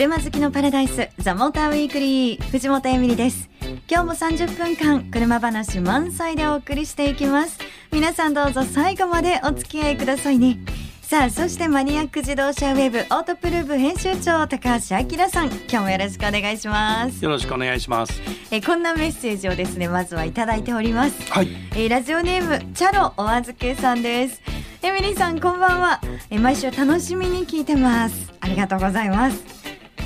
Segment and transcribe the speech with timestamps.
[0.00, 3.50] 車好きのパラダイスザモーターウィークリー藤本エミリです。
[3.86, 7.58] 今日も30分間車話満載でお送りしていきます。
[7.92, 10.58] 皆さんどうぞ最後までお付き合いくださいね。
[11.02, 15.48] さあそしてマニアック自動車ウェブオートプルーブ編集長高橋明さん。
[15.48, 17.22] 今日もよろしくお願いします。
[17.22, 18.22] よろしくお願いします。
[18.50, 21.30] えこんなメッセージをですねまずはいただいております。
[21.30, 21.48] はい。
[21.72, 24.40] えーラジオネームチャロお預けさんです。
[24.82, 26.00] エミリーさんこんばんは。
[26.30, 28.32] えー毎週楽しみに聞いてます。
[28.40, 29.49] ありがとうございます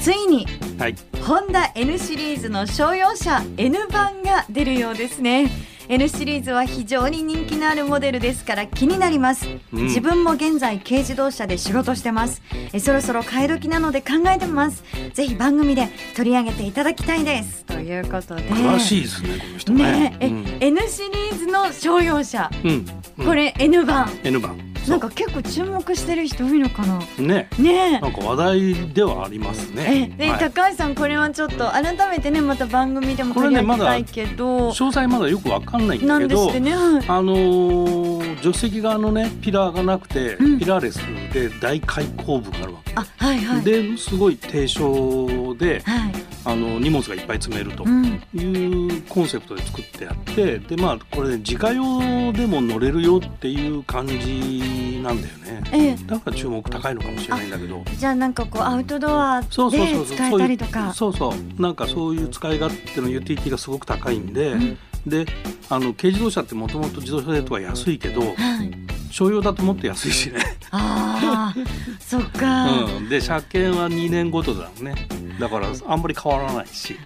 [0.05, 0.47] ついに
[0.79, 0.95] はい。
[1.23, 5.51] ホンダ N シリーズの商用車 N 版が出るようですね。
[5.89, 9.85] N シリーズは非常に人気のあるモデルですから気になります、うん。
[9.85, 12.43] 自分も現在軽自動車で仕事してます。
[12.75, 14.85] えそろそろ買い時なので考えてます。
[15.15, 17.65] ぜひ番組で取り上げていただきたいです。
[17.65, 18.43] ということで。
[18.43, 19.85] 詳しいですねこの人ね。
[19.85, 20.59] ねえ、うん。
[20.61, 22.51] N シリーズの商用車。
[22.63, 22.87] うん。
[23.21, 23.27] うん。
[23.27, 24.11] これ N 版。
[24.23, 26.99] N 番なんか結構注目してる人多いのかな。
[27.19, 27.49] ね。
[27.59, 28.01] ね。
[28.01, 30.39] なんか話題ではありますええねで、はい。
[30.39, 36.47] 高橋さんこれはちょっと改めてねまた番組でも取り上げたいけど、詳細まだよくわかんないんなんだけど。
[36.47, 37.05] ですってね、はい。
[37.09, 40.59] あのー助手席側のねピラーがなくて、うん。
[40.59, 40.99] ピラーレス
[41.33, 43.65] で大開口部があるわけ、あはいはい。
[43.65, 46.13] ですごい低床ではい。
[46.47, 48.23] あの荷物がいっぱい積めるとうん。
[48.35, 55.63] いうコンセプトで作ってあってでまあこれ、ね、自家用でも乗れるよっていう感じなんだよね。
[55.73, 55.97] ええ。
[56.07, 57.83] だから注目高いのかもしれないんだけど。
[57.97, 60.93] じゃあなんかこうアウトドアでそうそうそうそう使えたりとか。
[60.93, 61.63] そうそうそう。
[61.63, 65.27] なんかそういう使い勝手のユーティリティがすごく高いんで、うんで
[65.71, 68.27] あの軽自動車ってもともと自動車税とか安いけどは
[68.63, 68.85] い。
[69.11, 70.41] 商用だともっと安いしね、
[70.73, 72.67] ああそっか、
[72.97, 75.07] うん、で車検は2年ごとだね。
[75.39, 76.97] だからあんまり変わらないし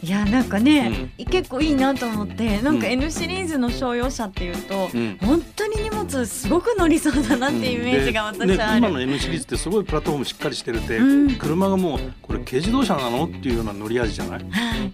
[0.00, 2.92] いやなんかね、結構いいなと思ってなんかうん。
[2.92, 5.18] N シリーズの商用車っていうと、うん。
[5.20, 11.02] 本当に荷物すごく乗りそうだなっていうイメージが私はある、ね今の N シリーズってすごいプラットフォームしっかりしてるって、う
[11.32, 11.34] ん。
[11.36, 14.44] 車がもうこれ軽自動車なのっていうような乗り味じゃない？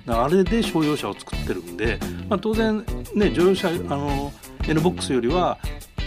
[0.07, 2.85] あれで商用車を作ってるんで、まあ、当然
[3.15, 4.33] ね乗用車あの
[4.67, 5.59] N ボックスよりは、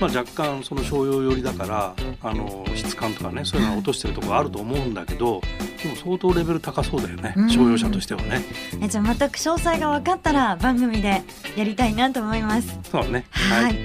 [0.01, 5.41] まあ、若干その商用寄りだからあの質感とかねそういうのは落としてるところあると思うんだけど
[5.83, 7.49] でも相当レベル高そうだよね、うん。
[7.49, 8.41] 商用車としてはね。
[8.81, 11.21] えじゃあ全く詳細が分かったら番組で
[11.55, 12.79] やりたいなと思います。
[12.91, 13.25] そうね。
[13.31, 13.77] はい、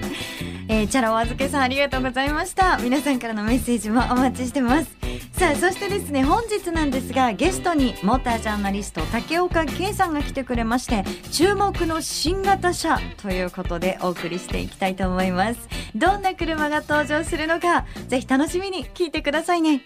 [0.68, 2.78] えー、チャラお預けさんありがとうございました。
[2.78, 4.96] 皆さんからのメッセージもお待ちしてます。
[5.32, 15.68] さあそしてですね本日なんですがゲストにモータージャーナリスト竹岡圭さんが来てくれまして注目の新型車ということでお送りしていきたいと思います。
[15.94, 19.82] どんな車が登場するのかぜひ楽しみに聞いてくださいね.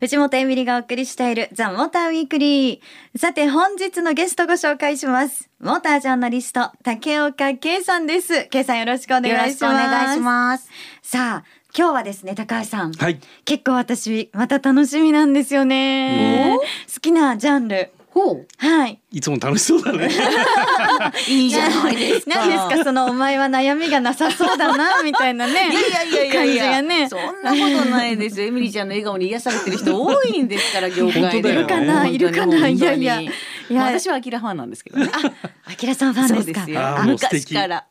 [0.00, 3.18] 藤本エミリがお送りしているザ・モーターウィークリー。
[3.18, 5.48] さて本日のゲストご紹介します。
[5.58, 8.46] モータージャーナリスト、竹岡圭さんです。
[8.50, 9.38] 圭さんよろしくお願いします。
[9.38, 10.68] よろしくお願いします。
[11.02, 11.44] さあ、
[11.76, 12.92] 今日はですね、高橋さん。
[12.92, 16.58] はい結構私、また楽しみなんですよね。
[16.94, 17.90] 好きなジャンル。
[18.20, 18.46] ほう。
[18.58, 19.00] はい。
[19.10, 20.10] いつも楽しそうだね
[21.28, 22.34] いいじゃないですか。
[22.36, 25.52] 何ですか、そのお前は悩みがなさそうだな、みたいなね。
[25.52, 25.56] い
[25.92, 27.08] やいやいやいやいや感じがね。
[27.08, 28.46] そんなことないですよ。
[28.48, 31.48] エミリーちゃんの笑顔に癒されてる人多いんですから、業界で。
[31.50, 33.30] いるかないるかないやいやい
[33.70, 35.10] や私はアキラファンなんですけどね。
[35.66, 36.60] あきらさんファンですか？
[36.60, 36.98] そうですよあ。
[37.00, 37.84] ーもう素敵昔から。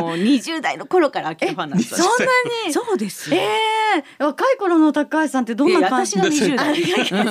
[0.00, 2.10] もう20代の頃からアキラファンなんですそんな
[2.66, 2.72] に？
[2.72, 3.36] そうですよ。
[3.36, 3.46] ええ
[4.18, 6.82] 若い頃の高橋さんってどんな感じ私が20代？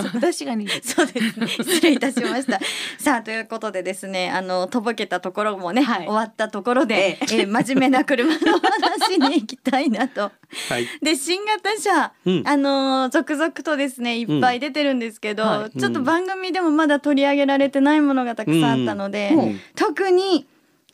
[0.13, 0.81] 私が20代。
[0.83, 1.47] そうですね。
[1.47, 2.59] 失礼いたしました。
[2.99, 10.31] さあということでですね、あのとぼけたところもね、はい終わったところで、ええー真面目な車の話に行きたいなと。
[10.69, 20.47] はいで新型車、うんあのー続々とですねいっぱい出てるんですけど、うんはちょっと番組でもまだ取り上げられてないものがたくさんあったので、うんうん特に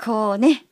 [0.04, 0.66] こうね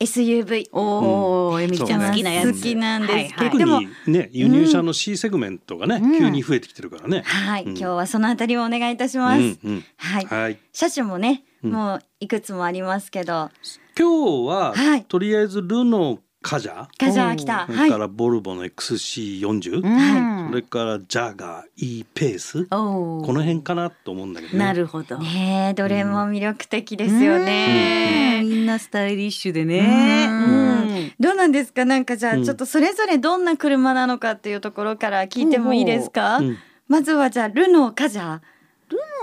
[0.00, 2.52] SUV おお、エミリーちゃん好きなやつ。
[2.52, 3.72] 好きなんですけど。
[3.72, 6.18] はいね輸入車の C セグメントがね、うん。
[6.18, 7.70] 急に増えてきてるからね、はい、うん。
[7.70, 9.58] 今日はそのあたりをお願いいたします。
[9.96, 10.58] はい、はい。
[10.72, 11.72] 車種もね、うん。
[11.72, 13.50] もういくつもありますけど、
[13.98, 15.04] 今日は、はい。
[15.04, 16.86] とりあえずルノーカジャ？
[16.96, 17.66] カジャー来た。
[17.66, 17.76] はい。
[17.76, 17.98] それか。
[17.98, 20.48] らボルボの XC40、うん。
[20.50, 24.58] それからジャガー E ペース、この辺かなと思うんだけどね。
[24.60, 25.18] なるほど。
[25.18, 27.44] ねえ、どれも魅力的ですようん。
[27.44, 28.42] ね。
[28.44, 30.28] みんなスタイリッシュでね。
[30.30, 30.36] うん。
[30.42, 31.12] うん。
[31.18, 31.84] どうなんですか？
[31.84, 32.44] なんかじゃあうん。
[32.44, 36.58] ちょっとそれぞれどんな車なのかっていうところから聞いてもいいですか、うん。
[36.86, 38.40] まずはじゃあルノーカジャー。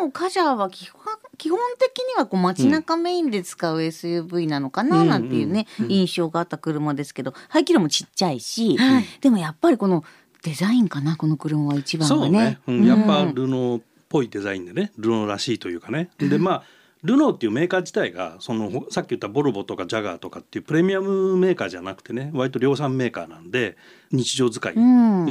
[0.01, 1.01] もうカジャーは基本
[1.38, 9.06] 基本的にはこう街中メインで使う SUV なのかななんていうね、印象があった車ですけど排気量もちっちゃいし、はい。
[9.21, 10.03] でもやっぱりこの
[10.44, 12.38] デザインかなこの車は一番そうね。
[12.38, 12.85] はね。、うん。
[12.85, 13.35] やっぱうん。
[13.35, 16.63] ルノーっぽいデザインでねルノーらしいというかね、でまあ
[17.03, 23.75] ルノーっていうメーカー自体がそのほさっき言ったボルボとかジャガーとかっていうプレミアムメーカーじゃなくてね割と量産メーカーなんで
[24.11, 25.25] 日常使いうん。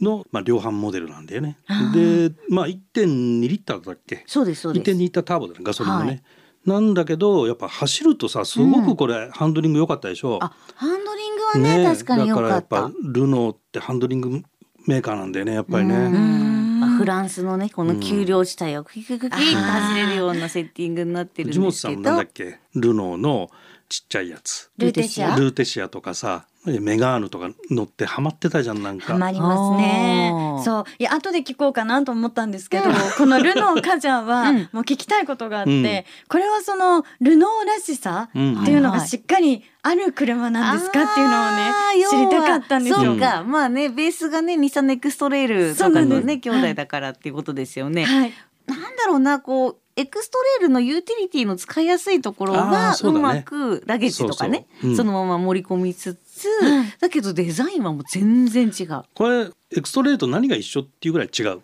[0.00, 1.58] の、まあ、量販モデルなんだよね。
[1.68, 1.92] あ。
[1.94, 4.24] でまあ1.2リッターだっけ？
[4.26, 4.90] そうですそうです。
[4.90, 6.06] 1.2リッターターボだねガソリンのね。
[6.06, 6.22] はい。
[6.66, 10.38] なんだけどやっぱ走るとさすごくこれ、ハンドリング良かったでしょ？
[10.42, 14.42] あハンドリングはね確かに良かっだからやったぱルノーってハンドリング
[14.86, 16.63] メーカーなんだよねやっぱりね。
[16.96, 22.00] フランスのねこの丘陵地帯をクキクキクキって走れるようなセッティングになってる藤本さんですけど。
[22.00, 22.58] んなんだっけ？
[22.74, 23.50] ルノーの
[23.88, 24.70] ちっちゃいやつ。
[24.78, 25.36] ルーテシア？
[25.36, 29.12] ルーテシアとかさメガーヌとか乗ってハマってたじゃんなんか。
[29.12, 30.32] ハマりますね。
[30.64, 30.84] そう。
[30.98, 32.84] いや後で聞こうかなと思ったんですけど、
[33.18, 34.56] このルノーカジャーは、うん。
[34.72, 36.04] もう聞きたいことがあって、うん。
[36.28, 41.72] これはそのルノーらしさうんっていうのがしっかりある車なんですかっていうのをね
[42.10, 43.04] 知りたかったんですよ。
[43.04, 48.04] そうか、まあねベースがね日産ネクストレールとかのね兄弟だからっていうことですよね。
[48.04, 48.32] はい。
[48.66, 54.66] なんだろうなこうエクストレールのユーティリティの使いやすいところがそうまくラゲッジとかね
[54.96, 59.02] そのまま盛り込みつつ、うんだけどデザインはもう全然違う。
[59.14, 61.60] これエクストレイルと何が一緒っていうぐらい違う。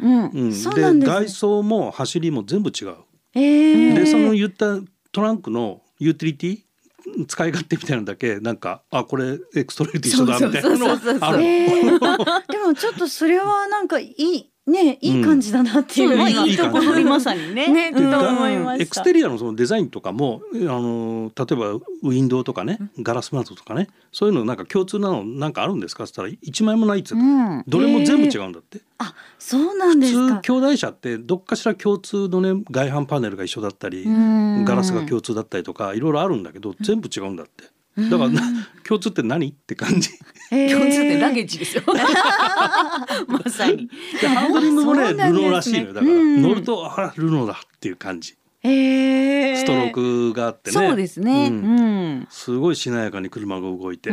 [0.00, 2.96] うんうん、そうなんですね外装も走りも全部違う。
[3.34, 4.78] えー、でその言った
[5.12, 11.42] トランクのユーティリティ使い勝手みたいなのだけなんかあこれエクストレイルと一緒だみたいなのそうそうそうそうある。
[11.42, 16.08] えー でもちょっとそれはなんかいいねいい感じだなっていう。
[16.08, 17.68] そうまあ今いいところにまさにね。
[17.68, 18.10] ねうん。
[18.10, 18.82] と思いました。
[18.84, 26.04] エクステリアのそのデザインとかもあの例えばウィンドウとかねガラス窓とかねそういうのなんか共通なのなんかあるんですか？
[26.04, 27.28] って言ったら一枚もないっつってた。
[27.28, 27.64] うん。
[27.66, 28.80] どれも全部違うんだって。
[28.98, 30.40] あそうなんです普通か。
[30.40, 34.64] 兄弟車ってどっかしら共通のね外販パネルが一緒だったりうん。
[34.64, 37.64] ガラスが共通だったりとかいろいろあるんだけど全部違うんだって。
[37.96, 38.42] だからな
[38.86, 40.10] 共通って何って感じ。
[40.52, 41.82] えー共通点ラゲッジですよ。
[41.86, 43.88] まさに。
[44.20, 48.36] でハンドリングもねルノーらしいのよだからうん乗るとあルノーだっていう感じ。
[48.62, 50.74] えーストロークがあってね。
[50.74, 51.48] そうですね。
[51.50, 52.26] ううんん。
[52.30, 54.10] すごいしなやかに車が動いて。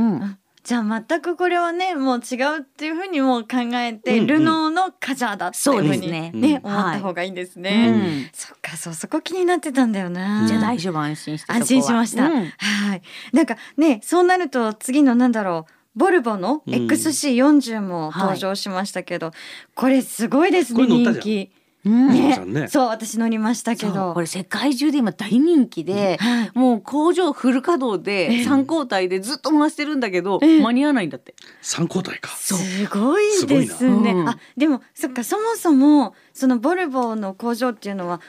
[0.75, 7.91] うんじゃあ全くこれはねもう違うっていうふうにも考えて、うんうんルノーのカジャーだっていうふうにねねうん思った方がいいですうね。
[7.91, 10.45] んそっかそうそこ気になってたんだよな。
[10.47, 12.25] じゃあ大丈夫安心してそこは安心しました。
[12.25, 13.01] うんはい。
[13.31, 15.71] なんかねそうなると次のなんだろう。
[15.97, 19.31] ボルボのうん XC40 も登場しましたけど、
[19.73, 21.51] これすごいですねこれ乗ったじゃん人気。
[21.87, 22.07] うん。
[22.09, 22.37] ね。
[22.45, 22.67] ね。
[22.67, 24.13] そう私乗りましたけど。
[24.13, 26.51] これ世界中で今大人気で、はい。
[26.53, 28.29] もう工場フル稼働ええ。
[28.29, 30.61] で3交代でずっと回してるんだけど、ええ。
[30.61, 31.35] 間に合わないんだって。
[31.61, 32.29] 三交代か。
[32.35, 32.53] す
[32.87, 34.11] ごいですね。
[34.11, 34.29] うん。
[34.29, 38.21] あでもそっかそもそもそのボルボの工場っていうのは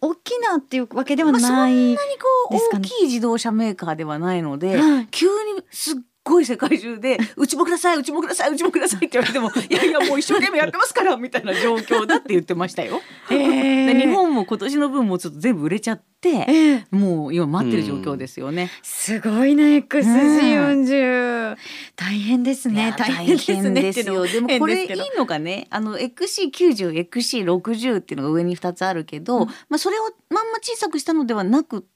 [0.00, 1.72] 大きなっていうわけではまあ、そんなない。
[1.74, 2.02] にこ
[2.50, 5.08] う大きい自動車メーカーではないので、はい。
[5.10, 13.00] 急にすっごい世界中で 「うちもくださいうちもくださいうちもください」って言われても「いやいやもう一生懸命やってますから」みたいな状況だって言ってましたよ。
[13.30, 18.70] えーで日本も今年の分もちょっと全部売れちゃってえーもう今待ってる状況ですよね。
[18.82, 21.56] すごいな XC40、
[21.96, 24.26] 大変ですね大変ですねですよ。
[24.26, 31.93] でもこれいいのがね、あの XC90、XC60 っていうのが上に2つあるけど、まあそれをまんま小さくしたのではなくって、はい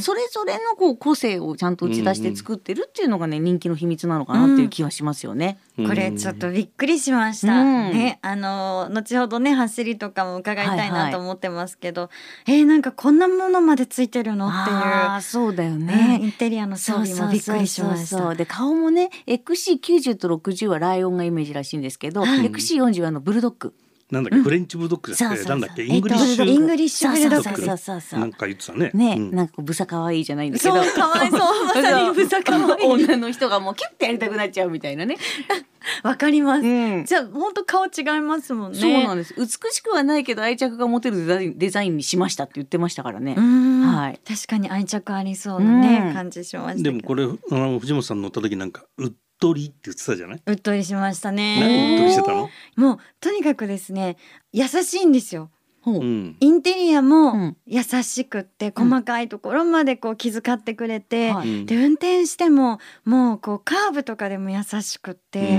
[0.00, 5.58] それぞれのこう個性をちゃんと打ち出して作ってるっていうのがね、人気の秘密なのかなっていう気はしますよね。
[5.76, 7.60] これちょっとびっくりしました。
[7.60, 7.92] うん。
[7.92, 12.10] ね、あの後ほどね走りとかも伺いたいはいはないと思ってますけど、
[12.46, 14.76] えー、なんかこんなものまでついてるのっていう。
[14.76, 16.18] ああ、そうだよね、ね。
[16.20, 18.34] インテリアの装備もびっくりしました。
[18.34, 22.50] で顔もね XC90 と60はライオンがイメージらしいんですけど、はい。
[22.50, 23.74] XC40 はあのブルドッグ
[24.10, 27.42] なんだっけ、フレンチブルドッグじゃなくてなんだっけイングリッシえっとイングリッシュブルドッグ。
[27.42, 28.00] そうそうそう。
[28.00, 28.90] そうなんか言ってたね。
[28.92, 29.30] ね、うん。
[29.30, 30.82] なんかこうブサ可愛いじゃないんだけど。
[30.82, 31.40] そうかわいそう。
[31.66, 32.86] まさにブサ可愛い。
[32.86, 35.16] 女の人がもうキュッてやりたくなっちゃうみたいなね。
[36.02, 36.66] わかります。
[36.66, 37.04] うん。
[37.04, 37.88] じゃあ本当顔違
[38.18, 38.78] いますもんね。
[38.78, 39.34] そうなんです。
[39.36, 43.34] 美しくはないけど愛着が持てるデザインデザインにしましたって言ってましたからね。
[43.36, 43.82] うん。
[43.82, 44.20] はい。
[44.26, 46.14] 確かに愛着ありそうなね、うん。
[46.14, 46.82] 感じしましたけど。
[46.84, 50.42] でもこれあの藤本さん乗った時なんかうっとりって言ってたじゃない？
[50.46, 51.92] うっとりしました何ね。
[51.92, 52.50] うっとりしてたの？
[52.76, 54.16] もうとにかくですね
[54.52, 55.50] 優しいんですよ。
[55.82, 56.36] ほううん。
[56.38, 65.58] インテリアうもん優しくって、細かいところまでこう気遣ってくれて、はいうんで運転してももうこうカーブとかでも優しくって、う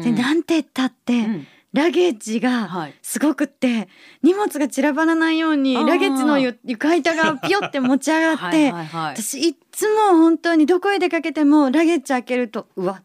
[0.00, 2.94] んでなんて言ったって、うんラゲッジがはい。
[3.02, 3.88] すごくって
[4.22, 13.02] 荷物が散らばらないようにラゲッジのゆ床板がピヨって持ち上がってはいはいはい私いっつも本当にどこへ出かけてもラゲッジ開けるとうわ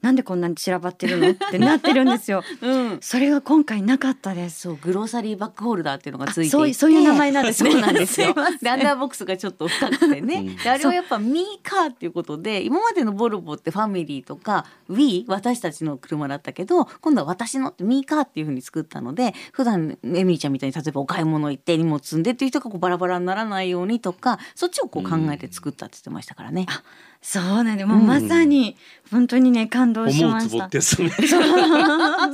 [0.00, 2.44] なんでこんなに散らばってるのってなってるんですよ。
[2.62, 2.98] うん。
[3.00, 4.60] それが今回なかったです。
[4.60, 7.64] そうグローサリーバッグホルダーっていうのがついそうそういう名前なんです。
[7.64, 8.34] ね そうなんですよ。
[8.62, 26.66] でアンダーボックスがちょっと深くてね、であれはやっぱミーカーっていうことで今までのボルボってファミリーとか We 私たちの車だったけど今度は私のってミーカーっていう風に作ったので普段エミリーちゃんみたいに例えばお買い物行って荷物積んでっていう人がこうバラバラにならないようにとかそっちをこう考えて作ったって言ってましたからね。
[27.20, 28.76] そうなんでもうまさに
[29.10, 30.68] 本当にね感動しました。
[30.68, 30.80] ね。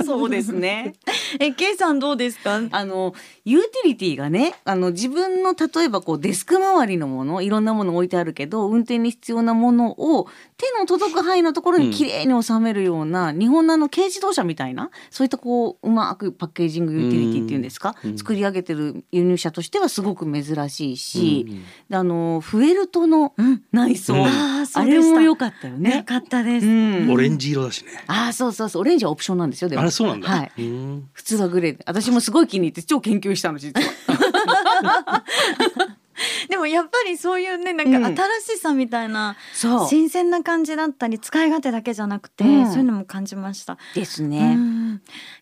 [0.05, 0.95] そうですね。
[1.41, 2.61] え、ケイさんどうですか？
[2.71, 3.15] あの
[3.45, 23.63] ユーティリティがねあの自分の例えばこうデスク周りのものいろんなもの置いてあるけど運転に必要なものを手の届く範囲のところにきれいに収めるような、日本のあの軽自動車みたいなそういったこううまくパッケージングユーティリティっていうんですか、うん作り上げてる輸入車としてはすごく珍しいし、であのフェルトのうん。
[23.73, 24.85] 内装、うんあ。
[24.85, 26.03] れも良かったよよね。
[26.05, 26.67] かったです。
[26.67, 27.91] うんオレンジ色だしね。
[28.07, 30.29] ああそうそうそうオレンジはオプションなんですよでもあれそうなんだ。
[30.29, 35.25] はいうん普通はグレーで私もすごい気に入って超研究したの実は。
[36.49, 43.75] でもやっぱりそういうねなんうんか新しさみたいな、そう新鮮な感じだったり使い勝手だけじゃなくて、うんそういうのも感じました。
[43.75, 44.55] うですね。
[44.55, 44.84] ん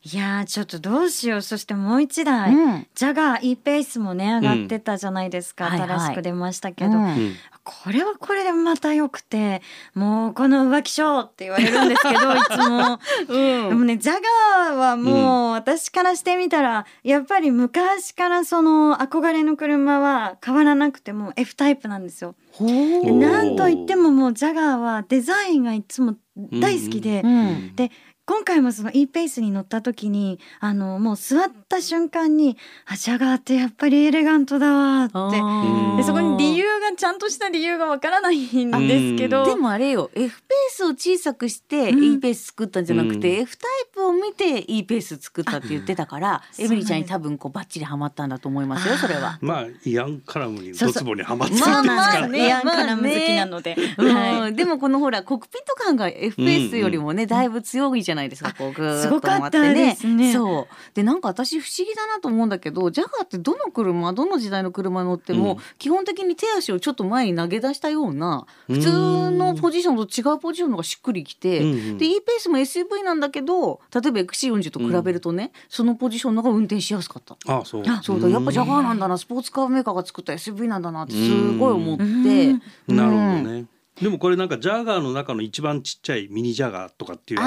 [0.03, 1.43] いやーちょっとどうしよう。
[1.43, 2.87] そしてもう一台、うん。
[2.95, 5.89] ジャガー E ペースもね上がってたじゃないですか、うんはいはい。
[5.89, 7.05] 新しく出ましたけど、うん。
[7.05, 9.63] うんこれはこれでまた良くて
[9.95, 12.99] もうこの浮気症って言われるんですけど いつも。
[13.29, 22.35] でもねジャガーはもう私からしてみたらやっぱり昔からその憧れの車は変わらなくても F タイプなんですよ。
[22.61, 26.17] なんといってももうジャガーはデザインがいつも
[26.61, 27.77] 大好きで、うん。
[27.77, 27.93] で
[28.33, 35.15] 今回もその E ペースに乗った時にあのもう座った瞬間にあジャガーってやっぱりエレガントだわって。
[35.15, 35.97] ー。
[35.99, 39.45] でそこに理由がちゃんとした理由がわからないんですけど。
[39.45, 42.15] でもあれよ F ペースを小さくしてうん。
[42.15, 43.43] E ペース作ったんじゃなくて、うん。
[43.43, 49.39] F タイプを見て E ペース作ったって言ってたからあエミリーちゃんに多分こうバッチリハマったんだと思いますよそれは。
[49.41, 50.93] まあイアンカラムにそうそう。
[50.93, 52.29] ドツボにはまってるまあんですまあから。
[52.29, 54.55] ねイアンカナム好きなので、うんはい。
[54.55, 60.33] でもこのほらコックピット感が F ペースよりもね、だいぶ強いじゃないですか、こうグーッとすごかった回ってですね。
[60.33, 60.95] そう。
[60.95, 65.59] でなんか私不思議だなと思うんだけどジャガーってどの車どの時代の車乗っても、うん。
[65.79, 68.77] 基本的に手足をちょっと前に投げ出したようなうん。
[68.77, 71.99] 普通のポジションと違うポジションのがしっくりきて、うんうん。
[71.99, 77.37] で E ペースも SUV なんだけど例えば XC40 と比べるとね、そのポジションの方が運転しやすかった。
[77.53, 77.83] ああそう。
[77.87, 78.29] あそうだ。
[78.29, 79.19] やっぱジャガーなんだな。
[79.19, 82.03] スポーツカーメーカーが作った SUV なんだなってすごい思って。
[82.03, 82.97] うん。
[82.97, 83.67] なるほどね。
[84.01, 87.41] でもこれなんかジャガーの中の一番ちっちゃいミニジャガーとかっていう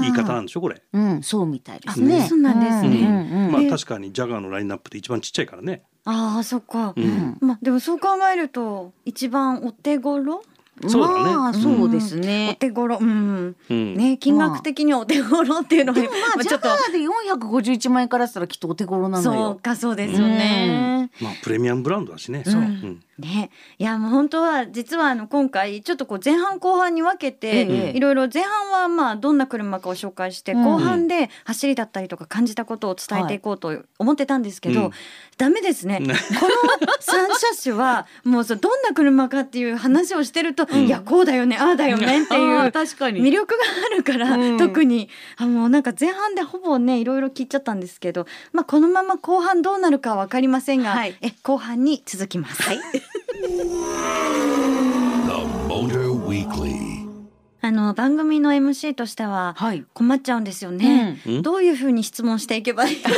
[0.00, 0.82] 言い方なんでしょこれ？
[0.92, 2.22] うん、そうみたいですね。
[2.22, 3.06] あそうなんですね。
[3.06, 3.38] うん。
[3.38, 3.44] うん。
[3.46, 3.52] うん。
[3.52, 5.82] まあえ確かにジャガーのラインナップで一番ちっちゃいからね。
[6.04, 10.42] ああそっか、うんまあでもそう考えると一番お手頃
[10.88, 12.56] そうだねまあそうですおね。
[12.58, 13.94] 手頃うんうん。
[13.94, 19.58] ね金額的にはお手頃っていうのは、でもまあジちょっとャガーで451万円からしたらきっとお手頃なのそうよ。
[19.62, 21.01] かそうですよね。
[21.20, 22.42] まあプレミアムブランドだしね。
[22.44, 22.60] そう。
[22.60, 23.02] うん。
[23.18, 30.64] ね、いやもう本当は実はあの今回ちょっとこう前半後半に分けて、ええいろいろ前半はまあどんな車かを紹介して、うん。
[30.64, 34.90] 後半で走りだったりとか感じたことを伝えていこうと思ってたんですけど、うん。
[35.36, 36.00] ダメですね。
[36.00, 40.86] ねこの三車種はもうそうどんな車かっていう話をしてると、ん。
[40.86, 43.22] いやこうだよねああだよねっていあーう確かに。
[43.22, 43.60] 魅力が
[43.92, 44.58] あるから、うん。
[44.58, 45.10] 特に。
[45.36, 52.62] あもうなんか前半でほぼねいろいろ聞いちゃったんですけど、まあ、このまま後半どうなるかは分かりませんが、はいえ後半に続きます。
[52.62, 52.78] The
[55.66, 56.71] Motor Weekly.
[57.64, 59.84] あの番組の MC としてははい。
[59.94, 61.20] 困っちゃうんですよね。
[61.26, 63.10] うんどういうふうに質問していけばいいのか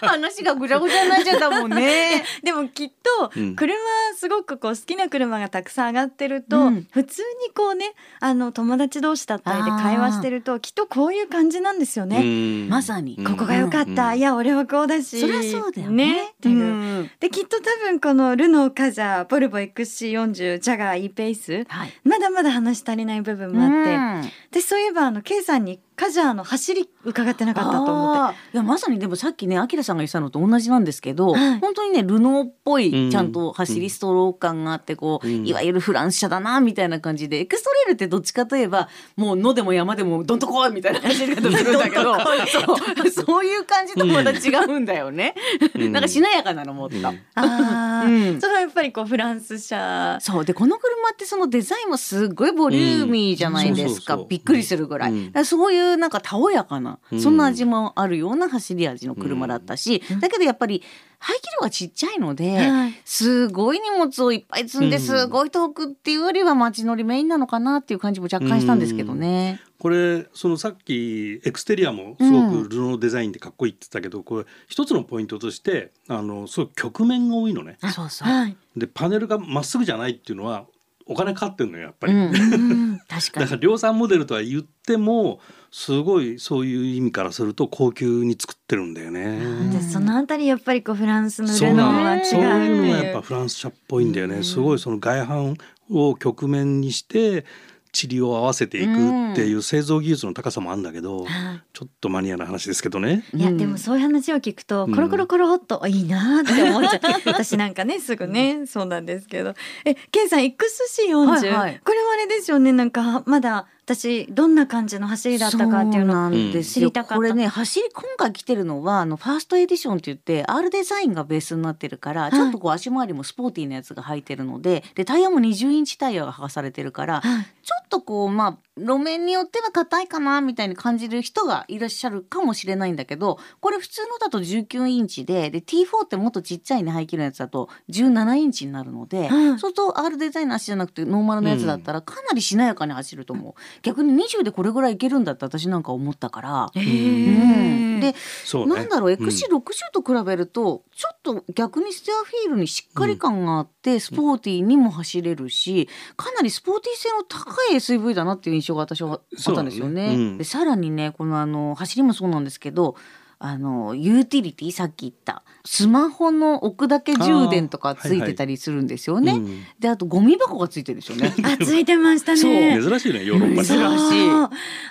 [0.08, 2.24] 話がぐちゃぐちゃになっちゃったもんね。
[2.42, 2.88] でもきっ
[3.20, 3.74] とうん車
[4.16, 12.18] すごくこう好きな車がたくさん上がってると、うん普通にこうねあの友達同士だったりで会話してるときっとこういう感じなんですよね。
[12.18, 13.18] うんまさに。
[13.22, 16.24] ここが良かった、うんいや俺はこうだしそりゃそうだよね。
[16.24, 16.62] っていうう
[17.02, 21.92] んできっと多分このルノーカジャーボルボ XC40 ジャガー E ペースはい。
[22.04, 23.94] まだまだ話し足りない部分もあって、
[24.26, 24.50] うん。
[24.50, 28.36] でそういえばあの K さんにカジャーの走り伺ってなかったと思って。
[28.54, 31.60] いやまさにでもさっきねアキラさんが言ってたのと同じなんですけど、はい。
[31.60, 35.46] 本当にねルノーっぽうんいちゃんと走りストロー感があってこう、うん。
[35.46, 42.14] いわゆるフランス車だなみたいな感じでエクストレールってどっちかといえばもう野でも山でもどんとこいみたいな走り方するんだけど
[42.46, 42.60] そ
[43.04, 45.34] うそういう感じとまた違うんだよね、
[45.74, 45.92] うん。
[45.92, 46.96] なんかしなやかなのもっと。
[46.96, 47.06] うん。
[47.06, 48.40] ああ、うん。
[48.40, 50.18] それはやっぱりこうフランス車。
[50.20, 50.44] そう。
[50.44, 57.20] でこの車ってそのデザインもすっごいボリューミーじゃないですか、びっくりするぐらい、らそういいうなんかたおやかな、うん。
[57.20, 60.82] そんな味もあるような走り味の車だったし、だけどやっぱり
[61.18, 63.00] 排気量がちっちゃいので、はい。
[63.04, 65.02] すごい荷物をいっぱい積んでうん。
[65.02, 69.60] すごい遠くっていうよりは街乗りメインなのかなっていう感じも若干したんですけどね。
[69.78, 77.78] これそのさっきエクステリアもすごくルノーデザインでかっこいいって言ってたけど、これ一つのポイントとしてあのすごい曲面が多いのね。
[77.92, 78.28] そうそう。
[78.28, 78.56] はい。
[78.76, 80.66] でパネルがまっすぐじゃないっていうのは
[81.06, 82.12] お金かかってんのよやっぱり。
[82.12, 83.60] うん、うん 確かにだから。
[83.60, 85.40] 量産モデルとは言っても
[85.70, 89.38] すごいそういう意味からすると高級に作ってるんだよね。
[89.72, 93.22] でそのあたりやっぱりこうフランスのそういうのがやっぱ。
[93.22, 94.42] フランス車っぽいんだよね。
[94.42, 97.44] すごいその外板を曲面にして
[97.92, 98.92] 塵を合わせていく
[99.32, 101.62] っていう製造技術の高さもあるんだけど、はい。
[101.72, 103.24] ちょっとマニアな話ですけどね。
[103.34, 103.58] いやうん。
[103.58, 104.94] でもそういう話を聞くとうん。
[104.94, 107.20] コロコロコロっといいなって思っちゃう。
[107.26, 109.54] 私なんかねすぐねそうなんですけど。
[109.84, 111.80] えケンさん XC40、はいはい。
[111.84, 117.14] これはあれですよねなんかまだ私どんな感じの走りだったかっていうのそうなんですよ、知りたかった。
[117.16, 122.30] これね走り今回来てるのはあのファーストエディションって言って R デザインがベースになってるから、い。
[122.30, 127.44] ちょっとこう足回りもスポーティーなやつが入ってるのででタイヤも20インチタイヤが剥がされてるから、はい。
[127.62, 146.70] ちょっとこうまあ路面によっては硬いかなみたいに感じる人がいらっしゃるかもしれないんだけどこれ普通のだと19インチでで T4 ってもっとちっちゃいね排気量のやつだと17インチになるので、うんそうすると R デザインの足じゃなくてノーマルのやつだったらかなりしなやかに走ると思う、逆に20でこれぐらいいけるんだって私なんか思ったから。
[146.74, 148.76] でそうね。
[148.76, 160.08] なんだろうん XC60 と比べるとちょっと逆にステアフィールにしっかり感があって、スポーティーにも走れるしかなりスポーティー性の高い SUV だなっていう印象が私はあったんですよね。
[160.08, 162.96] ねうんでさらにねこのあの走りもそうなんですけど
[163.44, 169.32] あのユーティリティさっき言ったスマホの置くだけ充電とかついてたりするんですよね。
[169.32, 171.34] うんであとゴミ箱がついてるんですよね。
[171.44, 172.80] あついてましたね。
[172.80, 173.80] 珍しいねヨーロッパ珍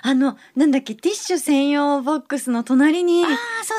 [0.02, 3.24] あのなんだっけティッシュ専用ボックスの隣に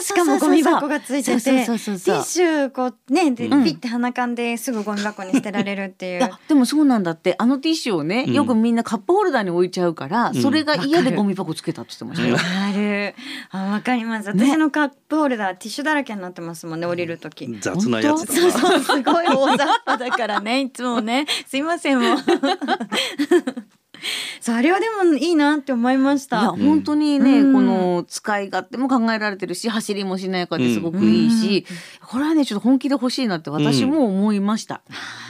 [0.01, 3.63] しかもゴミ箱がついててティッシュこうねで、うん。
[3.63, 6.29] ピッて鼻かんですぐゴミ箱に捨てられるっていう。
[6.47, 7.35] でもそうなんだって。
[7.37, 8.33] あのティッシュをね、うん。
[8.33, 10.41] よくみんなカップホルダーに置いちゃうから、うん。
[10.41, 12.37] それが嫌でゴミ箱つけたって言ってましたよ。
[12.39, 13.15] ある。
[13.51, 14.33] あわかります。
[14.33, 14.45] ね。
[14.45, 17.57] 私のカップホルダー、ティッシュだらけになってますもんね降りる時。
[17.59, 18.79] 雑なやつだそうそう。
[18.79, 21.25] すごい大雑把だからねいつもね。
[21.47, 22.17] すいませんもう
[24.43, 27.53] そうあれはでもいいなって思いましいやた本当にね、うん。
[27.53, 31.65] この使い勝手も考えられてるし走りもしなやかですごくいいし、
[32.05, 34.81] これはねちょっと本気で欲しいなって私も思いました。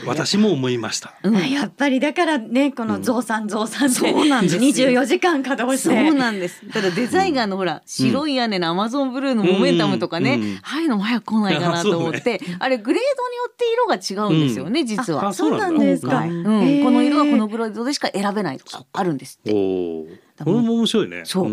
[0.04, 1.14] 私も思いました。
[1.22, 1.36] うん。
[1.36, 4.90] あやっぱりだからねこの増産増産ってそうなんですよ。
[4.90, 6.68] 24時間稼働しそてうなんです。
[6.72, 10.42] ただデザイガーのほら、白い屋根のアマゾンブルーのモメンタムとかね、うん。
[10.42, 15.28] うんああいうのも早く来ないかなと思って、あれグレードによって色が違うんですよね、実は。
[15.28, 15.66] あそうなんだ。
[15.68, 16.16] そうなんですか。
[16.16, 16.84] はいうん。
[16.84, 18.84] この色はこのグレードでしか選べないとか。
[18.92, 19.52] あるんですって。
[19.52, 21.22] これも面白いね。
[21.24, 21.46] そう。
[21.46, 21.48] ー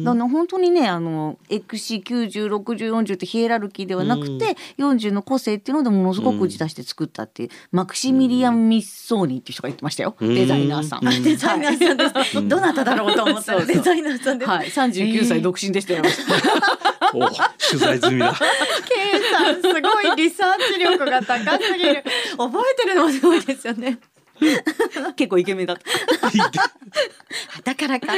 [0.00, 0.04] ん。
[0.04, 10.34] だから本当にねあの XC906040 ってヒエラルキーではなくて、40の個性っていうのでものすごく打ち出して作ったっていう、マクシミリアン・ミッソーニーっていう人が言ってましたよ、うん。
[10.34, 11.06] デザイナーさん。
[11.06, 11.22] うん。
[11.22, 16.02] デザイナーさんです、どなただろうと思ったらデザイナーさんです、はい、39歳独身でしたよ。
[17.14, 18.34] お取材済みだ。
[18.34, 22.04] ケイさんすごいリサーチ力が高すぎる。
[22.36, 23.98] 覚えてるのもすごいですよね
[25.16, 25.84] 結構イケメンだった。
[27.64, 28.12] だからか。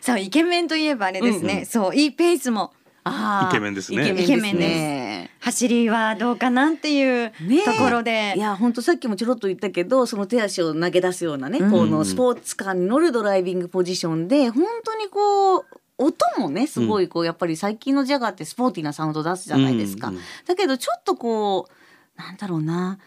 [0.00, 2.72] そうイケメンといえばあれですね、うんそういいペースも。
[3.04, 4.02] あーイケメンですね。
[4.02, 5.30] イケメンですね。
[5.40, 7.32] 走りはどうかなっていう
[7.64, 11.70] ところで、いや本当さっきもちょろっと言ったけどその手足を投げ出すようなね、うん。
[11.70, 15.66] このスポーツカーに乗るドライビングポジションで本当にこう
[15.98, 20.22] 音もねすごいこうやっぱり最近のジャガーってスポーティーなサウンド出すじゃないですか、うんうん。
[20.46, 22.98] だけどちょっとこうなんだろうな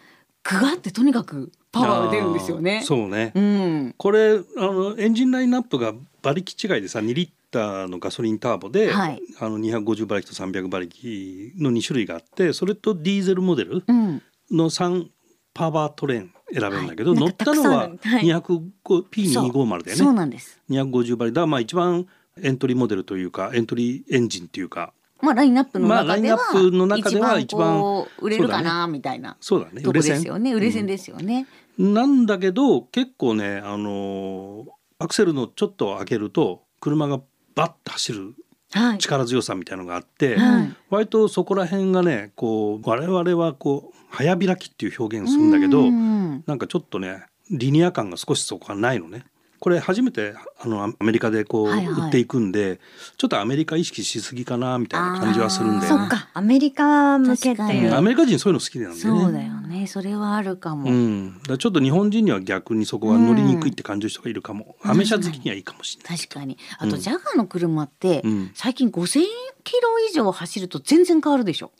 [0.48, 2.82] 具があってとにかくパワーが出るんですよね。
[2.84, 3.32] そうね。
[3.34, 9.20] うん、これあのエンジンラインナップが馬力違いでさ2リッターのガソリンターボで、はい。
[9.40, 15.08] あの250馬力と300馬力の2種類があってそれとディーゼルモデルうん、の3
[15.52, 17.20] パワートレーン選べるんだけど、はい。
[17.20, 18.20] 乗ったのはなんかたくさんある。
[18.20, 18.24] はい。
[18.24, 20.12] 205P250 だよそう。
[20.12, 20.60] ねなんです。
[20.70, 21.32] 250馬力。
[21.32, 22.06] だまあ一番
[22.42, 29.82] エントリーモデルというかエントリーエンジンっていうかまあラインナップのまあ中では、ラインナップの中では一番売れるかなみたいなそうだね。
[29.82, 30.52] で売れ線すよね。
[30.52, 30.86] 売れ線。
[30.86, 31.46] ですよね。
[31.78, 37.20] なんだけど結構ねあのーアクセルのちょっと開けると車が
[37.54, 38.34] バッと走る
[38.72, 38.98] はい。
[38.98, 40.76] 力強さみたいのがあって、はい。
[40.90, 46.44] 割とそこら辺がねこう我々はこう早開きっていう表現するんだけどうん。
[46.46, 49.24] なんかちょっとねリニア感が少しそこはないのね
[49.66, 52.06] これ初めてあのアメリカでこうはいはい。
[52.06, 52.78] 売っていくんで、
[53.16, 56.28] ちょっとアメリカ意識しすぎかなみたいな感じはするんで、あーそっか。
[56.34, 57.92] アメリカ向けっていう。
[57.92, 59.00] アメリカ人そういうの好きなんでね。
[59.00, 59.88] そうだよね。
[59.88, 66.16] それはあるかも、うん、だちょっと日本人には逆にそこは乗りにくいって感じる人がいるかも、アメ車好きにはいいかもしれない。
[66.16, 66.58] 確かに。
[66.78, 68.52] あとジャガーの車って、うん。
[68.54, 69.24] 最近5,000
[69.64, 71.72] キロ以上走ると全然変わるでしょ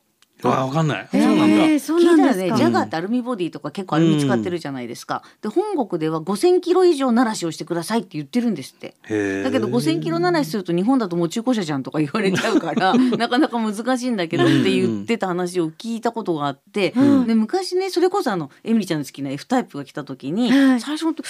[0.42, 1.08] わあわかんない。
[1.10, 1.46] そうなんだ。
[1.46, 2.56] えーそう聞いたらなんですか。
[2.56, 8.94] ねジャガーってアルミボディとか結構アルミ使ってるじゃないですか、で本国では5,000キロ以上鳴らしをしてくださいって言ってるんですって。
[9.42, 17.26] だけど5,000キロ鳴らしすると日本だともう中古車じゃんとか言われちゃうからなかなか難しいんだけどって言ってた話を聞いたことがあって、うん。
[17.26, 20.80] で昔ねそれこそあのエミリちゃんの好きな F タイプが来た時に、はい。
[20.80, 21.22] 最初なんか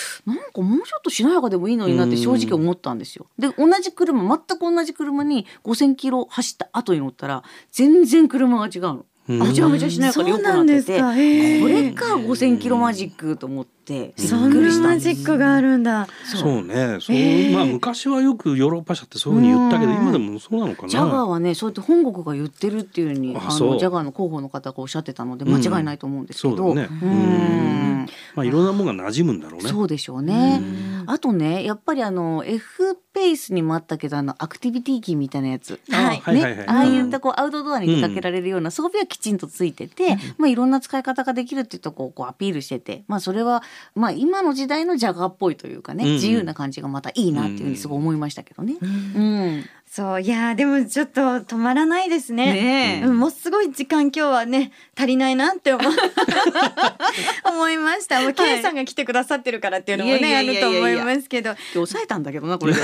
[0.61, 3.27] もうちょっとしなやかでもいいのになって正直思ったんですよ。
[3.39, 9.06] で同じ車全く同じ車に5,000キロ走った後に乗ったら全然車が違うの。
[9.29, 9.39] うん。
[9.41, 11.17] めちゃめちゃしなやかで良くなってて、そうなんですか。
[11.17, 11.63] へー。
[11.63, 16.09] これか5,000キロマジックと思ってびっそんなんマジックがあるんだ。
[16.25, 16.63] そう。
[16.63, 16.99] ね。
[17.01, 17.53] そう、へー。
[17.53, 20.89] まあ昔はよくヨーロッパ車ってそういうふうに言ったけど、うん今でもそうなのかな。
[20.89, 23.71] ジャガーはねそうやって本国が言ってるっていうふうにああそう。
[23.73, 26.89] のジャガーの広報の方がおっしゃってたので間違いないと思うんですけど、そうだね。
[27.03, 28.07] うん。
[28.35, 29.69] まあいろんなものが馴染むんだろうね。
[29.69, 30.61] そうでしょうね。
[30.61, 31.11] うん。
[31.11, 35.81] あとねやっぱりあの F ペースにもあったけどあのアクティビティキーみたいなやつ。
[35.89, 36.19] はい。
[36.19, 36.57] はいはいはい。
[36.59, 43.63] ね、ああいったこうアウトドアに出かけられるような装備はきちんとついてて、まあいろんな使い方ができるっていうとこをこうアピールしてて、まあそれは
[43.95, 48.77] まあ今の時代のジャガーっぽいというかね、うん自由な感じがまたいいなっていうふうにすごい思いましたけどね。
[48.81, 49.65] うん。
[49.87, 52.53] そういやーでもちょっと止まらないですね。
[52.53, 53.07] ねえ。
[53.07, 55.83] うん、もうすごい時間今日はね足りないなって思
[57.45, 58.21] 思いました。
[58.21, 61.55] もう K さんが来てくださってるからっていうのもねあると思いますけど。
[61.73, 62.81] 抑えたんだけどなこれで。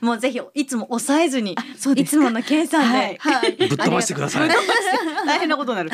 [0.00, 1.56] もうぜひいつも抑えずに
[1.96, 3.18] いつもの K さんで、はい。
[3.18, 4.48] はい、ぶっ飛ばしてください。
[5.26, 5.90] 大変なことになる。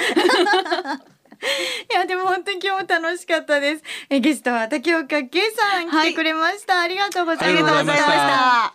[1.91, 3.83] いやでも本当に今日も楽しかったです。
[4.09, 6.81] えゲストは竹岡圭さん来てくれました。
[6.81, 7.79] ありがとうございました。
[7.79, 8.75] ありがとうございました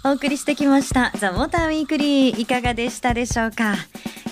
[0.04, 3.76] お送りしてきましたザモーターウィークリーいかがでしたでしょうか？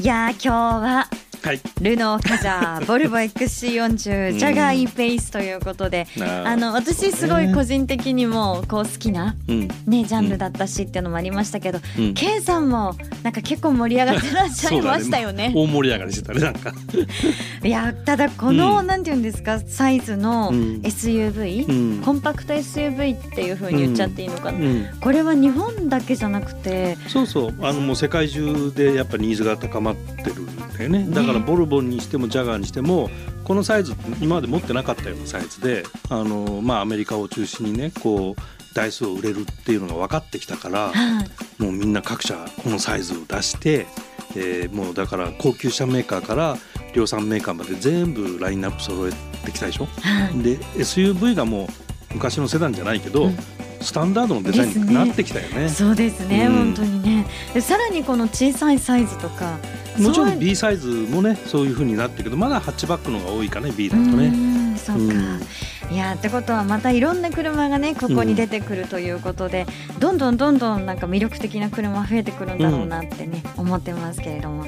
[0.02, 1.08] いやー今日は
[1.42, 1.62] はい。
[1.82, 6.58] ルノーカジャー、ボルボ XC40、ジャガー E ペースということで、なあ。
[6.58, 9.68] の私すごい個人的にもこう好きなうん。
[9.88, 12.14] ねジャンルだったしっていうのもありましたけど、うん。
[12.14, 15.54] K さんもなんか結構盛り上がってらっしゃいましたよね。
[15.56, 16.74] 大盛り上がりしてたねなんか。
[17.64, 18.88] いやただこの、うん。
[18.88, 20.82] なんていうんですかサイズのうん。
[20.84, 22.02] SUV、うん。
[22.04, 24.86] コンパクト SUV っていう風に言っちゃっていいのかな、うん。
[25.00, 27.54] これは日本だけじゃなくてそうそう。
[27.62, 31.08] あのもう世界中でやっぱニーズが高まってるんだよね。
[31.10, 33.12] だからボルボにしてもジャガーにしても
[33.44, 38.42] このサイズ今まで持ってなかったようなサイズであのまあアメリカを中心にねこう
[38.74, 41.62] 台数を売れるっていうのが分かってきたからはい。
[41.62, 43.86] もうみんな各社このサイズを出して、
[44.36, 46.58] えーもうだから高級車メーカーから
[46.94, 49.12] 量産メーカーまで全部ラインナップ揃え
[49.46, 49.88] てきたでしょ？
[50.02, 50.44] はい。
[50.44, 51.68] で SUV がもう
[52.14, 53.38] 昔のセダンじゃないけど、うん
[53.82, 55.70] スタンダードのデザインになってきたよね。
[55.70, 56.56] そうですね、うん。
[56.56, 57.26] 本当にね。
[57.54, 59.58] でさらにこの小さいサイズとか
[59.98, 64.30] もちろん B サイズもねそういう風になってるけどまだハッチバックのが多いかね B だとうね。
[64.30, 64.60] ん。
[64.78, 65.14] そうか、
[65.92, 69.66] いやってことはまたいろんな車がねここに出てくるということで、
[70.00, 74.66] どんどんどんどんなんか魅力的な車増えてくるんだろうなってね、思ってますけれども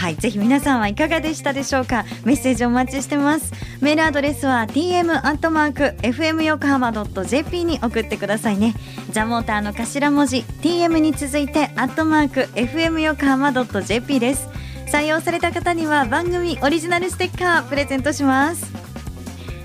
[0.00, 2.06] はいぜひ皆さんはいかがでしたでしょうか？
[2.24, 3.52] メッセージお待ちしてます。
[3.82, 8.74] メールアドレスは tm アットマーク fm 横浜ドット .jp に送ってくださいね。
[9.10, 14.48] ザモーターの頭文字 tm に続いてアットマーク fm 横浜ドット .jp です。
[14.86, 18.72] 採用された方には番組オリジナルステッカープレゼントします。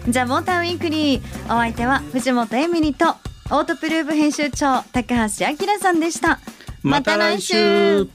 [0.09, 3.15] ザ・モーターウィークリーお相手は藤本エミリと
[3.51, 6.41] オートプルーブ編集長高橋明さんでした。
[6.83, 8.09] また来週。